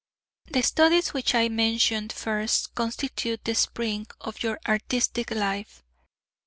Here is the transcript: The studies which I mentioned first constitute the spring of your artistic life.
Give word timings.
The 0.49 0.63
studies 0.63 1.09
which 1.09 1.35
I 1.35 1.47
mentioned 1.47 2.11
first 2.11 2.73
constitute 2.73 3.45
the 3.45 3.53
spring 3.53 4.07
of 4.19 4.41
your 4.41 4.59
artistic 4.67 5.29
life. 5.29 5.83